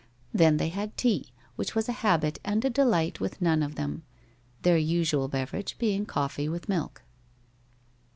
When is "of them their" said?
3.61-4.75